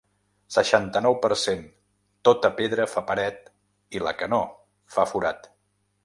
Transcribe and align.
Seixanta-nou 0.53 1.17
per 1.25 1.29
cent 1.41 1.59
Tota 2.29 2.51
pedra 2.61 2.87
fa 2.93 3.03
paret 3.11 3.51
i 3.99 4.01
la 4.05 4.15
que 4.23 4.31
no, 4.33 4.41
fa 4.95 5.05
forat. 5.13 5.47